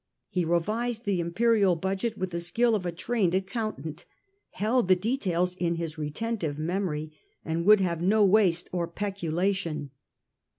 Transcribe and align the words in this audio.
He 0.29 0.45
revised 0.45 1.05
the 1.05 1.19
imperial 1.19 1.75
budget 1.75 2.17
with 2.17 2.31
the 2.31 2.39
skill 2.39 2.73
of 2.73 2.87
a 2.87 2.91
trained 2.91 3.35
accountant, 3.35 4.05
held 4.49 4.87
the 4.87 4.95
details 4.95 5.53
in 5.53 5.75
his 5.75 5.99
retentive 5.99 6.57
memory, 6.57 7.11
and 7.45 7.65
would 7.67 7.81
have 7.81 8.01
no 8.01 8.25
waste 8.25 8.67
or 8.71 8.87
peculation. 8.87 9.91